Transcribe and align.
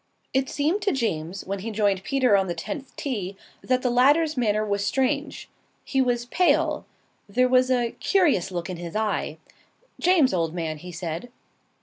It 0.33 0.49
seemed 0.49 0.81
to 0.81 0.91
James, 0.91 1.45
when 1.45 1.59
he 1.59 1.69
joined 1.69 2.03
Peter 2.03 2.35
on 2.35 2.47
the 2.47 2.55
tenth 2.55 2.91
tee, 2.95 3.37
that 3.63 3.83
the 3.83 3.91
latter's 3.91 4.35
manner 4.35 4.65
was 4.65 4.83
strange. 4.83 5.47
He 5.85 6.01
was 6.01 6.25
pale. 6.25 6.87
There 7.29 7.47
was 7.47 7.69
a 7.69 7.91
curious 7.99 8.49
look 8.51 8.67
in 8.67 8.77
his 8.77 8.95
eye. 8.95 9.37
"James, 9.99 10.33
old 10.33 10.55
man," 10.55 10.79
he 10.79 10.91
said. 10.91 11.29